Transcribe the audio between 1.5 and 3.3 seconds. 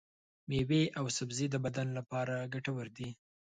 د بدن لپاره ګټورې دي.